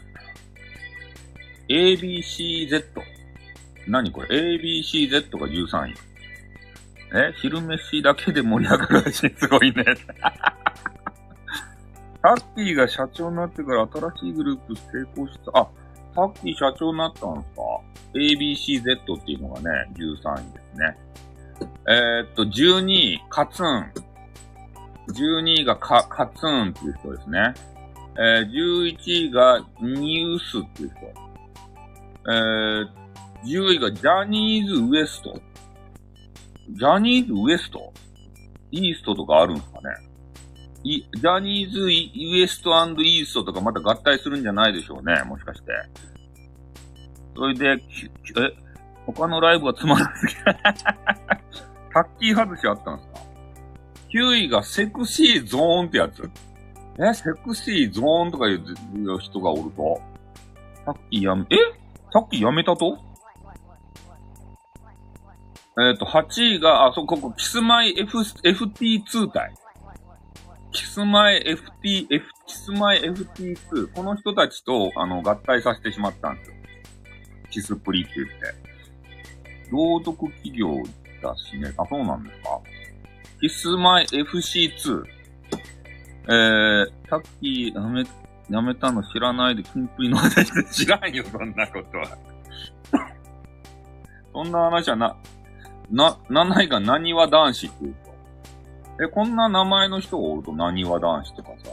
[1.69, 2.85] ABCZ。
[3.87, 5.95] 何これ ?ABCZ が13位。
[7.15, 9.35] え昼飯だけで盛り上がるらしい。
[9.35, 9.83] すごいね。
[12.21, 14.83] タッキーが社長になってから新しいグループ成
[15.15, 15.59] 功した。
[15.59, 15.67] あ、
[16.15, 17.78] タッキー社長になったんですか
[18.15, 20.97] ?ABCZ っていうのがね、13位ですね。
[21.89, 23.93] えー、っと、12位、カツン。
[25.09, 27.55] 12位がカ、カツンっていう人ですね。
[28.19, 30.99] えー、11位がニュースっていう人。
[32.31, 32.89] えー、
[33.45, 35.41] 10位がジャニーズウエスト。
[36.71, 37.93] ジャニーズウエスト？
[38.71, 39.89] イーストとかあるんですかね、
[40.85, 45.73] ジャニーズウエストイーストとかまた合体するんじゃないでしょうね、もしかして。
[47.39, 47.79] それで、え、
[49.07, 50.41] 他のライブはつまらなすぎる。
[51.95, 53.21] タッキー外しあったんですか
[54.13, 56.29] ?9 位がセクシーゾーンってやつ。
[56.99, 60.01] え、セクシーゾーンとかいう人がおると？
[60.85, 61.57] タッキーやめ、え？
[62.13, 62.99] タッキーやめたと？
[65.81, 69.55] えっ、と、8位が、あ、そこ、こ、キスマイ F、FT2 体。
[70.73, 71.41] キスマイ
[71.85, 73.93] FT、F、キスマイ FT2。
[73.93, 76.58] この人たちと、あの、合体させてしまったんですよ。
[77.51, 78.69] キスプリって言って。
[79.71, 80.83] 朗読企業
[81.23, 81.73] だしね。
[81.77, 82.61] あ、そうなんですか
[83.41, 85.05] キスマイ FC2。
[86.31, 88.05] えー、タッキーやめ、
[88.51, 92.19] やめたの知らないで、キンプリの話で知らんよ、そんなことは。
[94.33, 95.17] そんな話はな、
[95.91, 97.95] な、7位が何は男子っていう
[98.99, 99.05] と。
[99.05, 101.71] え、こんな名前の人がおると何は男子とかさ。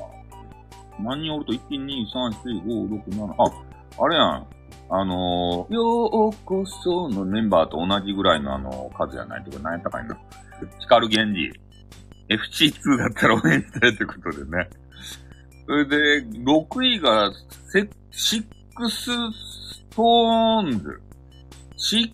[1.00, 3.44] 何人おると1、2、3、4、5、6、7。
[3.44, 4.48] あ、あれやん。
[4.90, 10.18] あのー、ようこそのメンバーと同じぐらいのあの、数じゃないとか、何やったかいな。
[10.80, 11.52] 光源氏。
[12.28, 14.70] FC2 だったら応援したいってことでね。
[15.66, 17.32] それで、6位が、
[17.72, 18.46] セ、シッ
[18.76, 21.02] クスストーンズ。
[21.78, 22.12] シッ、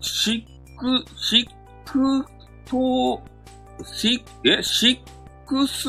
[0.00, 1.46] シック、シッ
[1.84, 2.26] ク
[2.66, 3.20] トー、
[3.84, 4.98] シッ、え、シッ
[5.46, 5.84] クス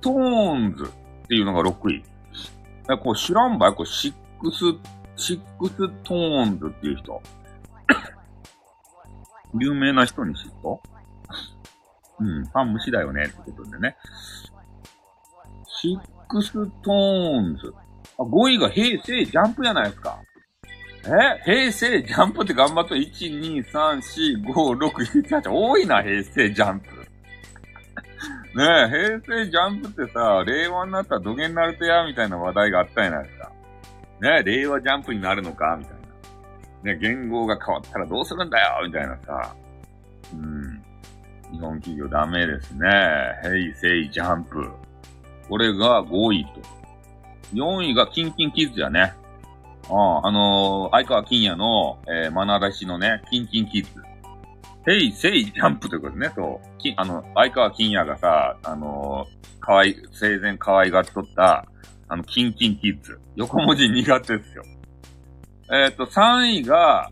[0.00, 2.02] トーンズっていうのが6位。
[2.90, 3.74] え、これ知らんばい？
[3.74, 4.64] これシックス、
[5.18, 7.20] シックストーンズっていう人。
[9.58, 10.68] 有名な人に知っと
[12.20, 12.24] う？
[12.24, 13.96] ん、ファン無視だよねってことでね。
[15.66, 17.74] シックストーンズ。
[18.18, 20.20] あ、5位が平成ジャンプじゃないですか。
[21.04, 21.42] え？
[21.44, 25.50] 平成ジャンプって何人おると1、2、3、4、5、6、7、8。
[25.50, 26.86] 多いな、平成ジャンプ。
[28.54, 33.52] ねえ、平成ジャンプってさ、令和になったらどげんなるとや、みたいな話題があったじゃないですか。
[34.20, 35.94] ね、令和ジャンプになるのかみたい
[36.82, 36.92] な。
[36.92, 39.54] ね言語が変わったらどうするんだよみたいなさ。
[40.32, 40.82] うん。
[41.52, 42.88] 日本企業ダメですね。
[43.42, 44.70] 平成ジャンプ。
[45.48, 46.78] これが5位と。
[47.54, 49.14] 4位がキンキンキッズやね。
[49.90, 53.90] ああ、あのー、相川金也の、えー、学出しのね、キンキンキッズ。
[54.86, 56.78] ヘイセイジャンプということね、そう。
[56.78, 61.66] き、あの、相川金也がさ、あのー、かわい、生前可愛がっとった、
[62.08, 63.20] あの、キンキンキッズ。
[63.36, 64.62] 横文字苦手ですよ。
[65.70, 67.10] えっ、と、3位が、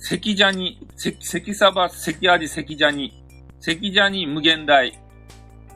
[0.00, 3.24] 関ジャニ、関、関サバ、関味、関ジャニ、
[3.60, 4.88] 関ジャニ無限大、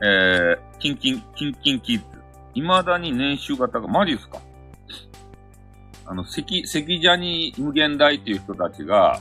[0.03, 2.05] えー、キンキン、キンキンキッズ。
[2.55, 4.41] 未だに年収型が、マジですか
[6.07, 9.21] あの、関、関ジャニ無限大っていう人たちが、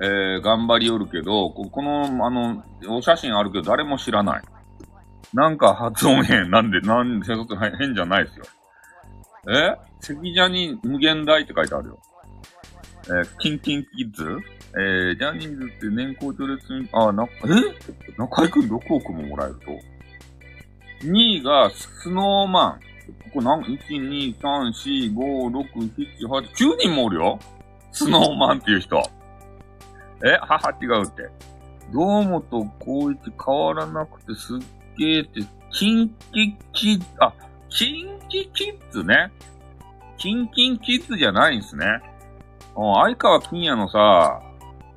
[0.00, 4.42] えー、頑張りよるけど、ここの、あの、お写真あるけど誰も知らない。
[5.34, 6.50] なんか発音変。
[6.50, 7.26] なんで、なんで、
[7.78, 8.44] 変じゃないですよ。
[9.48, 9.76] え？
[10.00, 11.98] 関ジャニ無限大って書いてあるよ。
[13.06, 14.38] えー、キンキンキッズ？
[14.76, 17.28] えー、ジャニーズって年功序列に、あ、な、え？
[18.18, 19.54] 中井くん6億ももらえる
[21.00, 22.80] と ?2 位が、スノーマン。
[23.24, 27.38] ここなん、1、2、3、4、5、6、7、8、9人もおるよ
[27.92, 29.02] スノーマンっていう人。
[30.22, 30.32] え？
[30.32, 31.30] はは、違うって。
[31.90, 34.58] 堂本光一変わらなくてすっ
[34.98, 35.40] げーって
[35.72, 37.32] キンキキッ、あ、
[37.70, 39.32] キンキキッズね。
[40.16, 41.86] キンキンキッズじゃないんすね。
[42.76, 44.42] うん、相川金也のさ、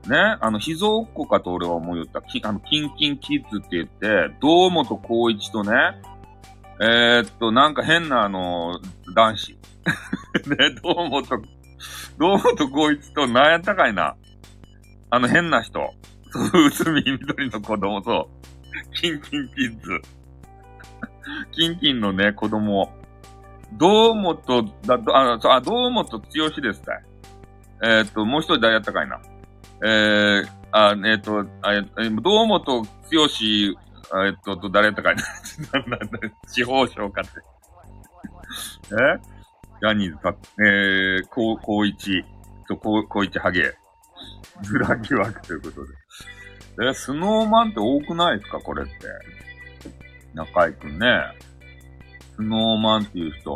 [0.08, 2.22] ね、あの、秘蔵っ子かと俺は思いよった。
[2.22, 5.72] きあの、キンキンキッズって言って、堂本光一とね、
[6.82, 8.80] えー、っと、なんか変なあの、
[9.16, 9.52] 男子。
[10.48, 11.24] ね、堂本、
[12.18, 14.16] 堂本光一と何やったかいな。
[15.12, 15.94] あの変な人。
[16.32, 18.30] そう、うつみ緑の子供と、
[18.94, 20.02] キンキンキッズ。
[21.52, 22.94] キンキンのね、子供。
[23.74, 27.04] 堂本、だ、あ、そう、あ、堂本剛ですたい。
[27.84, 29.20] えー、っと、もう一人誰やったかいな。
[29.84, 31.82] えー、あ、えー、っと、あ、え
[32.22, 32.88] 堂本剛、
[34.26, 35.24] えっと、誰やったかいな。
[36.48, 37.32] 司法省かって。
[38.92, 39.20] え？
[39.80, 42.24] ジャニーズか、えー、こう、こういち、
[42.68, 43.74] と、こう、こういちハゲ。
[44.62, 46.90] ズラ疑惑ということで。
[46.90, 48.60] え、 Snow Manって多くないですか？
[48.60, 48.92] これって。
[50.34, 51.08] 中井くんね。
[52.36, 53.52] Snow Manっていう人。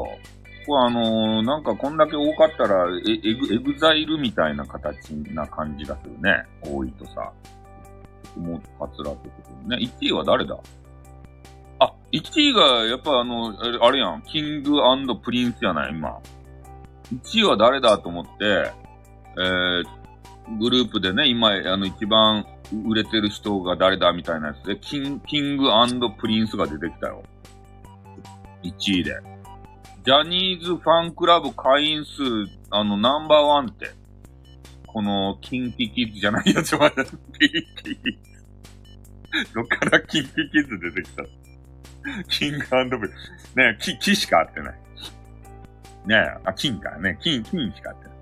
[0.68, 6.44] これあのー、なんかこんだけ多かったら、え、エグ、 EXILEみたいな形な感じがするね。
[6.62, 7.32] 多いとさ。
[8.36, 9.78] もう、カツラってことね。
[9.78, 10.58] 1位は誰だ？
[11.80, 14.22] あ、1位が、やっぱあの、あれやん。
[14.24, 14.82] King
[15.24, 16.20] Princeやない、今。
[17.14, 18.32] 1位は誰だと思って、
[19.38, 19.84] えー、
[20.60, 25.66] グループでね、今、あの、一番売れてる人が誰だみたいなやつで、キン King
[26.18, 27.24] Princeが出てきたよ。
[28.64, 29.16] 1位で。
[30.04, 32.22] ジャニーズファンクラブ会員数、
[32.70, 33.92] あの、ナンバーワンって。
[34.88, 37.50] この、 KinKi Kidsじゃないやつまだ、 KinKi
[37.84, 39.54] Kids。
[39.54, 41.24] どっから KinKi Kids出てきた
[42.30, 43.56] King Prince。
[43.56, 44.74] ねえ、キ、キしか合ってない。
[46.06, 47.18] ねえ、あ、金かね。
[47.22, 48.16] 金、金しか合ってない。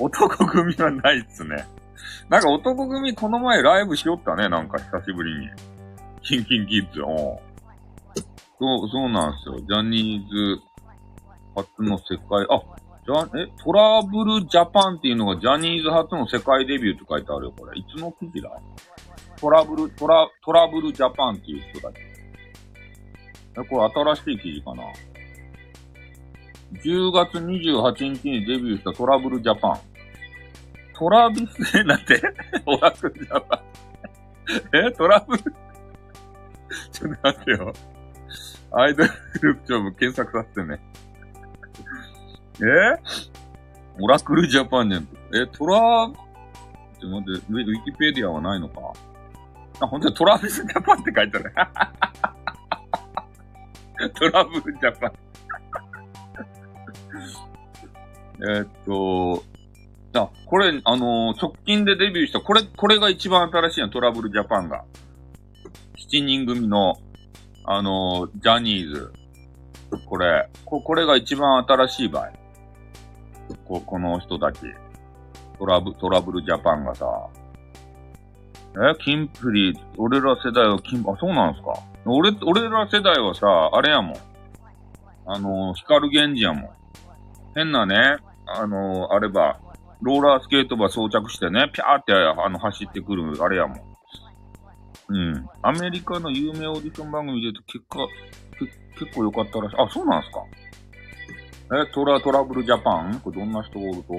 [0.00, 1.64] 男組はないっすね。
[2.28, 5.48] なんか男組この前ライブしよったね、なんか久しぶりに。
[6.22, 7.40] キンキンキッズ、お
[8.58, 9.58] そう、そうなんですよ。
[9.60, 10.60] ジャニーズ
[11.54, 12.62] 初の世界、あ、
[13.06, 17.78] じゃ、え、トラブルジャパンっていうのがジャニーズ初の世界デビューって書いてあるよ、これ。
[17.78, 18.50] いつの記事だ？
[19.40, 22.00] トラブル、トラ、トラブルジャパンっていう人だけ。
[23.60, 24.82] え、これ新しい記事かな
[26.84, 29.80] ？10月28日にデビューしたトラブルジャパン。
[30.98, 32.20] トラビス、 なんて？
[32.66, 33.60] オラクルジャパン。
[34.88, 34.90] え？
[34.92, 35.42] トラブル？
[36.92, 37.72] ちょっと待ってよ。
[38.72, 40.80] アイドルグループ長も検索させてね。
[42.60, 42.64] え？
[44.00, 45.08] オラクルジャパンじゃん。
[45.34, 46.14] え、トラ、ちょっ
[47.00, 48.80] と待って、ウィキペディアはないのか？
[49.80, 51.52] あ、本当にトラビスジャパンって書いてある。
[54.14, 55.12] トラブルジャパン。
[58.56, 59.42] えっと、
[60.14, 64.84] あ、これ、あのー、直近でデビューした、これ、これが一番新しいの、トラブルジャパンが。
[65.98, 66.96] 7人組の、
[67.64, 69.12] あのー、ジャニーズ。
[70.06, 72.30] これ、こ、これが一番新しい場合。
[73.66, 74.60] こ、この人たち。
[75.58, 77.06] トラブ、トラブルジャパンがさ。
[78.76, 81.74] え、キンプリ、俺ら世代はキン、あ、そうなんですか
[82.06, 84.16] 俺、俺ら世代はさ、あれやもん。
[85.26, 86.70] あのー、光源氏やもん。
[87.54, 89.58] 変なね、あのー、あれば、
[90.00, 93.80] ローラースケートバー装着してね、ピャーって、あの、走ってくる、あれやもん。
[95.08, 95.48] うん。
[95.62, 98.06] アメリカの有名オーディション番組で結果、
[98.98, 99.76] 結構良かったらしい。
[99.78, 100.40] あ、そうなんすか
[101.82, 103.20] え、トラ、トラブルジャパン？
[103.20, 104.14] これどんな人おると？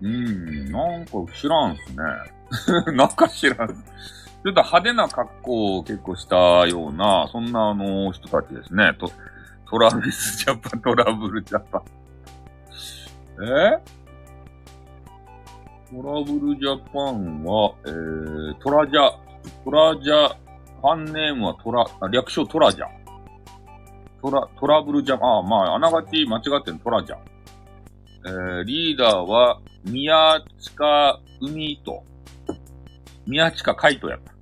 [0.00, 1.96] うーん、なんか知らんすね。
[2.96, 3.68] なんか知らん。
[3.68, 3.76] ちょっ
[4.44, 8.94] と派手な格好を結構したような、そんなあの人たちですね。
[8.98, 9.10] と、
[9.72, 11.82] トラビスジャパン、トラブルジャパン。
[13.42, 13.80] え？
[15.90, 19.10] トラブルジャパンは、えー、トラジャ、
[19.64, 22.84] トラジャ、ファンネームはトラ、略称トラジャ。
[24.20, 27.16] トラ、トラブルジャパン、あ、まあ、あながち間違ってるトラジャ。
[28.26, 32.04] えー、リーダーは、宮近海と、
[33.26, 34.34] 宮近海斗やった。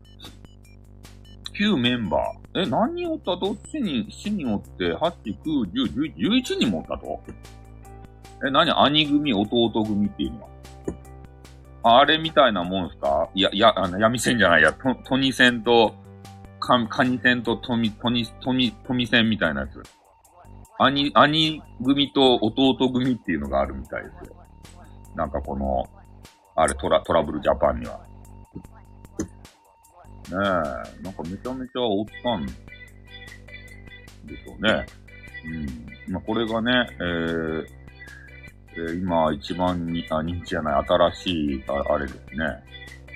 [1.52, 2.39] 旧メンバー。
[2.54, 3.36] え、何人おった？
[3.36, 7.20] どっちに、7人おって、8、9、10、11人もおったと？
[8.46, 8.70] え、何？
[8.72, 10.50] 兄組、弟組っていうのは？
[12.00, 13.30] あれみたいなもんすか？
[13.34, 15.94] いや、いや、あの、闇線じゃないや、ト、トニ線と、
[16.58, 19.82] カカニ線とトミ、トニ、トミ、トミ線みたいなやつ。
[20.78, 24.34] 兄、兄組と弟組っていうのがあるみたいですよ。
[25.14, 25.88] なんかこの、
[26.56, 28.00] あれトラ、トラブルジャパンには。
[30.30, 30.36] ね
[31.00, 32.52] え、なんかめちゃめちゃおったんで
[34.36, 34.86] しょうね。
[36.06, 36.12] うん。
[36.12, 37.66] まあ、これがね、えー、
[38.76, 42.20] えー、今一番に、あ、認知じゃない、新しい、ああれですね。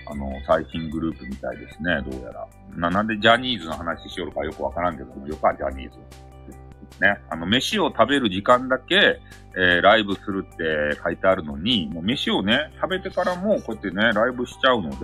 [0.07, 2.47] あの、最新グループみたいですね、どうやら。
[2.77, 5.99] な、なんでジャニーズの話しよるかよくわからんけど、よか、ジャニーズ。
[7.01, 9.21] ね、あの、飯を食べる時間だけ、
[9.57, 14.97] えー、ライブするって書いてあるのに、もう飯をね、食べてからもこうやってね、ライブしちゃうので、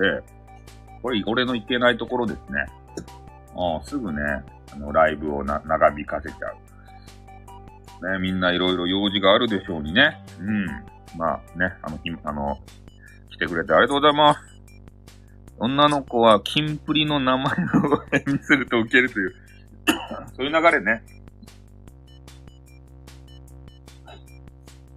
[1.03, 2.67] これ、俺のいけないところですね。
[3.57, 4.21] うん、すぐね、
[4.73, 6.49] あの、ライブをな、長引かせちゃ
[8.03, 8.13] う。
[8.13, 10.23] ね、みんないろいろ用事があるでしょうにね。
[10.41, 10.67] うん。
[11.19, 12.59] まあね、あの、ひ、あの、
[13.31, 14.41] 来てくれてありがとうございます。
[15.59, 17.49] 女の子は、キンプリの名前を
[18.11, 19.35] 変にすると受けるという、
[20.37, 21.03] そういう流れね。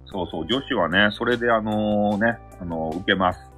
[0.06, 3.53] そうそう、女子はね、それであの、ね、あのー、受けます。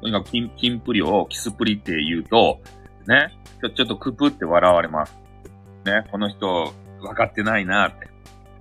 [0.00, 2.60] とにかくキン、キンプリをキスプリって言うと、
[3.06, 5.16] ね、ちょ、ちょっとクプって笑われます。
[5.84, 8.08] ね、この人、分かってないなって。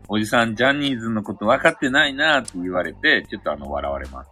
[0.07, 4.31] おじさん、ジャニーズのこと分かってないなって言われて、ちょっとあの、笑われます。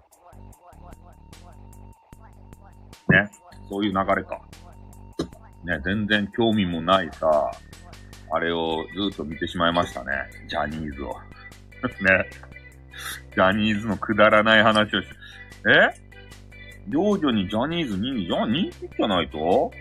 [3.10, 3.30] ね、
[3.70, 4.42] そういう流れか。
[5.66, 7.52] ね、全然興味もないさ、
[8.32, 10.12] あれをずっと見てしまいましたね。
[10.48, 11.16] ジャニーズを。
[12.02, 12.30] ね。
[13.34, 15.16] ジャニーズのくだらない話をして。
[15.68, 16.05] え？
[16.88, 19.72] 幼女にジャニーズ人気、じゃ人気じゃないと？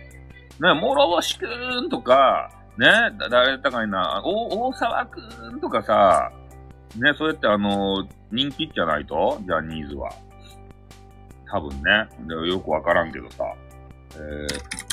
[0.61, 1.47] ね、諸星く
[1.83, 2.89] んとか、ね、
[3.31, 6.33] 誰だかいな、大沢くんとかさ、
[6.97, 9.39] ね、そうやってあの、人気じゃないと？
[9.43, 10.11] ジャニーズは。
[11.51, 12.09] 多分ね。
[12.27, 13.45] でよくわからんけどさ。
[14.17, 14.85] えー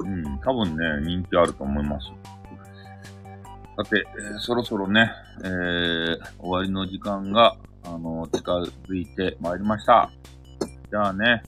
[0.00, 2.06] うん、多分ね、人気あると思います。
[3.78, 5.12] さて、えー、そろそろね、
[5.44, 10.10] えー、終わりの時間が、あの、近づいてまいりました。
[10.90, 11.44] じゃあね、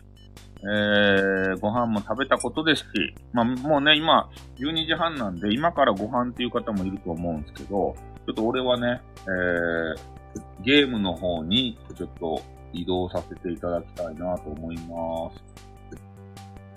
[0.62, 2.86] えー、ご飯も食べたことですし、
[3.32, 12.40] まあ、もうね、今、12時半なんで、今からご飯っていう方もいると思うんですけど、ちょっと俺はね、えー、ゲームの方に、ちょっと
[12.72, 15.42] 移動させていただきたいなと思います。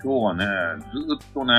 [0.02, 0.46] 今日はね、
[0.92, 1.54] ずっとね、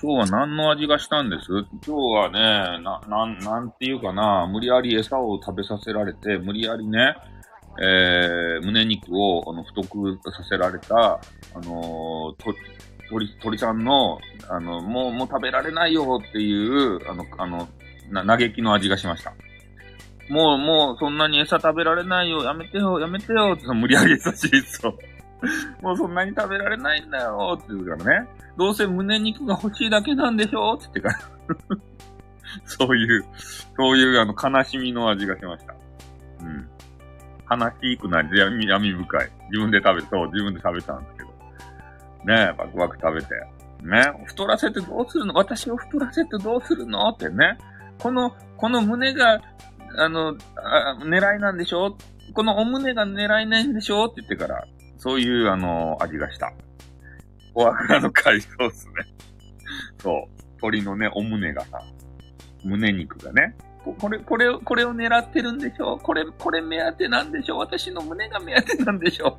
[0.00, 1.46] 今日は何の味がしたんです？
[1.48, 7.16] 今日はね、な、なん、なんていうかな、無理やり餌を食べさせられて、無理やりね、
[7.80, 11.20] えー、胸肉を、あの、太くさせられた、あ
[11.62, 12.54] のー、と、
[13.08, 14.18] 鳥、鳥さんの、
[14.48, 17.68] あの、もう、もう食べられないよっていう、あの、あの、
[18.10, 19.32] な、嘆きの味がしました。
[20.28, 24.98] もう、もう、そんなに餌食べられないよ、やめてよ、やめてよ、って無理やり優しいそう。
[25.82, 28.28] もうそんなに食べられないんだよ、って言うからね。
[28.56, 30.74] どうせ胸肉が欲しいだけなんでしょ？
[30.74, 31.76] って言ってから
[32.64, 33.24] そういう、
[33.76, 35.74] そういうあの悲しみの味がしました。
[36.40, 36.68] うん。
[37.60, 39.30] 悲しくなり、闇、闇深い。
[39.50, 41.28] 自分で食べ、そう、自分で食べたんですけど。
[42.24, 43.28] ねえ、バクバク食べて。
[43.82, 45.34] ね太らせてどうするの？
[45.34, 47.08] 私を太らせてどうするの？
[47.10, 47.58] ってね。
[47.98, 49.40] この、この胸が、
[49.98, 51.96] あの、あ狙いなんでしょ？
[52.32, 54.06] このお胸が狙いないんでしょ？
[54.06, 54.64] って言ってから、
[55.06, 56.52] そういう、あの、味がした。
[57.54, 58.92] フォアグラの海藻っすね。
[60.02, 60.42] そう。
[60.56, 61.80] 鶏のね、お胸がさ、
[62.64, 63.54] 胸肉がね。
[64.00, 69.38] これ、これを、これを狙ってるんでしょこれ、これ目当てなんでしょ私の胸が目当てなんでしょ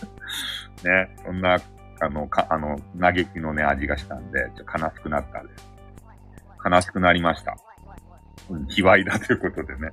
[0.82, 1.58] ね、そんな、
[2.00, 5.68] あの、か、あの、嘆きのね、味がしたんで、ちょっと悲しくなったんです。
[6.64, 7.54] 悲しくなりました。
[8.48, 9.90] うん、卑猥だということでね。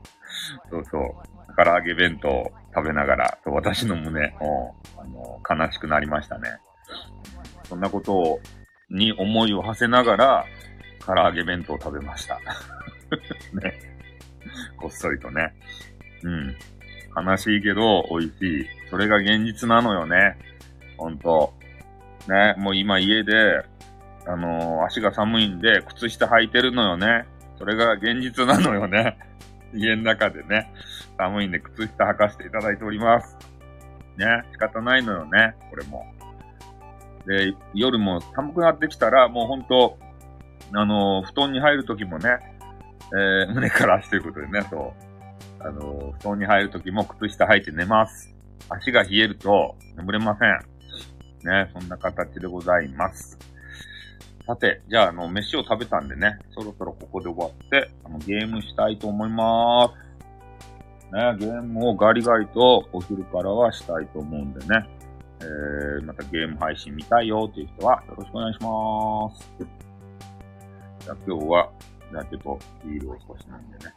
[0.70, 1.32] そうそう。
[1.58, 6.50] 唐揚げ弁当食べながら、私の胸を、あの、悲しくなりましたね。
[7.68, 8.40] そんなことを、
[8.90, 10.46] に思いを馳せながら、
[11.06, 12.40] 唐揚げ弁当を食べました。
[13.54, 13.80] ね。
[14.78, 15.54] こっそりとね。
[16.24, 16.56] うん。
[17.26, 18.68] 悲しいけど、美味しい。
[18.90, 20.38] それが現実なのよね。
[20.98, 21.54] ほんと。
[22.28, 22.56] ね。
[22.58, 23.64] もう今家で、
[24.28, 27.26] あのー、足が寒いんで、靴下履いてるのよね。
[27.58, 29.18] それが現実なのよね。
[29.74, 30.72] 家の中でね、
[31.22, 33.38] 寒いんで靴下履かせていただいております。
[34.18, 36.06] ね、仕方ないのよね、これも。
[37.28, 40.00] で、夜も寒くなってきたら、もうほんと、
[40.74, 42.40] あの、布団に入るときもね、
[43.14, 44.94] えー、胸から足ということでね、そ
[45.60, 45.64] う。
[45.64, 48.34] あの、布団に入るときも靴下履いて寝ます。
[48.70, 50.50] 足が冷えると眠れません。
[51.48, 53.38] ね、そんな形でございます。
[54.48, 60.11] さて、じゃあ、あの、飯を食べたんでね、そろそろここで終わって、あの、ゲームしたいと思いまーす。
[61.12, 64.88] ね、ゲームをガリガリとお昼からはしたいと思うんでね、
[65.42, 69.52] えー、またゲーム配信見たいよっていう人はよろしくお願いします。
[71.00, 71.70] じゃあ今日は、
[72.12, 73.94] じゃあちょっとビールを少し飲んでね。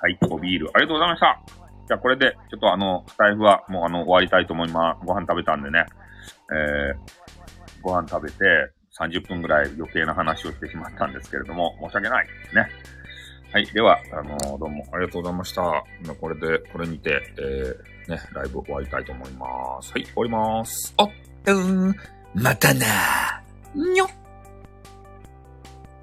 [0.00, 1.40] はい、おビール、ありがとうございました。
[1.88, 5.06] じゃあこれで、ちょっとあの、スタイフはもうあの、終わりたいと思います。
[5.06, 5.86] ご飯食べたんでね。
[6.52, 8.36] えー、ご飯食べて、
[8.96, 12.68] 30分ぐらい余計な話をしてしまったんですけれども、申し訳ないですね。
[13.50, 13.66] はい。
[13.66, 15.62] では、あのーどうもありがとうございました。
[16.20, 19.46] これで、これにて、えー、ね、ライブ終わりたいと思いま
[19.80, 19.92] す。
[19.92, 20.94] はい、終わります。
[20.98, 21.10] おっ、
[21.46, 21.52] う
[21.88, 21.94] ん、
[22.34, 23.42] またな。
[23.74, 24.08] にょっ。